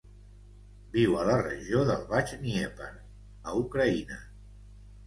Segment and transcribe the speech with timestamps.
[0.95, 2.91] Viu a la regió del baix Dnièper,
[3.53, 4.21] a Ucraïna.